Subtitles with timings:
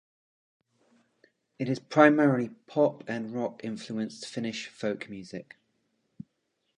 [1.59, 5.57] It is primarily pop- and rock-influenced Finnish folk music.